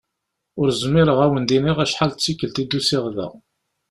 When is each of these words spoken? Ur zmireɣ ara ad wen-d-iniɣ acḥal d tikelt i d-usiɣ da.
Ur 0.59 0.67
zmireɣ 0.81 1.17
ara 1.19 1.25
ad 1.27 1.31
wen-d-iniɣ 1.31 1.77
acḥal 1.83 2.11
d 2.13 2.17
tikelt 2.19 2.61
i 2.61 2.63
d-usiɣ 2.65 3.05
da. 3.15 3.27